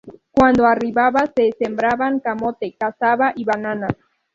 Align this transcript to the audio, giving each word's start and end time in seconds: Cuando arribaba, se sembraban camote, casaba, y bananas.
Cuando 0.31 0.65
arribaba, 0.65 1.25
se 1.35 1.51
sembraban 1.59 2.21
camote, 2.21 2.75
casaba, 2.75 3.33
y 3.35 3.43
bananas. 3.45 3.91